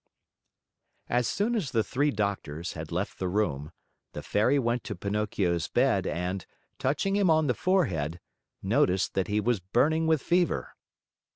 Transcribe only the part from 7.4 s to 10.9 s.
the forehead, noticed that he was burning with fever.